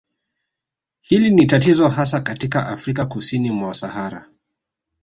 Hili 1.01 1.29
ni 1.31 1.45
tatizo 1.45 1.89
hasa 1.89 2.21
katika 2.21 2.67
Afrika 2.67 3.05
kusini 3.05 3.51
mwa 3.51 3.73
Sahara 3.73 4.29